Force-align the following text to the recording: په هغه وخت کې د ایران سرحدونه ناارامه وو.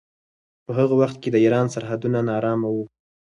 په 0.65 0.71
هغه 0.77 0.93
وخت 1.01 1.17
کې 1.21 1.29
د 1.31 1.37
ایران 1.43 1.67
سرحدونه 1.73 2.19
ناارامه 2.27 2.67
وو. 2.73 2.83